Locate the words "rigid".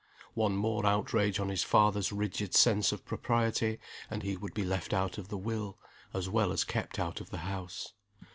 2.11-2.55